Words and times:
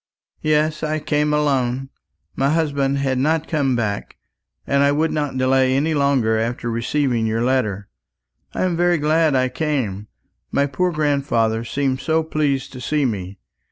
"Yes, 0.41 0.81
I 0.81 0.97
came 0.97 1.31
alone. 1.31 1.89
My 2.35 2.49
husband 2.49 2.97
had 2.97 3.19
not 3.19 3.47
come 3.47 3.75
back, 3.75 4.17
and 4.65 4.81
I 4.81 4.91
would 4.91 5.11
not 5.11 5.37
delay 5.37 5.75
any 5.75 5.93
longer 5.93 6.39
after 6.39 6.71
receiving 6.71 7.27
your 7.27 7.43
letter. 7.43 7.87
I 8.55 8.63
am 8.63 8.75
very 8.75 8.97
glad 8.97 9.35
I 9.35 9.47
came. 9.47 10.07
My 10.51 10.65
poor 10.65 10.91
grandfather 10.91 11.63
seemed 11.63 11.99
so 11.99 12.23
pleased 12.23 12.73
to 12.73 12.81
see 12.81 13.05
me. 13.05 13.37